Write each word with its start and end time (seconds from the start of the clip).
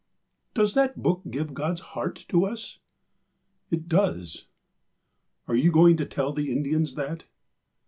"Does 0.55 0.73
that 0.73 1.03
Book 1.03 1.21
give 1.29 1.53
God's' 1.53 1.81
heart' 1.93 2.25
to 2.29 2.43
us?" 2.45 2.79
''It 3.71 3.87
does." 3.87 4.47
"And 5.45 5.53
are 5.53 5.55
you 5.55 5.71
going 5.71 5.95
to 5.97 6.07
tell 6.07 6.33
the 6.33 6.51
Indians 6.51 6.95
that 6.95 7.25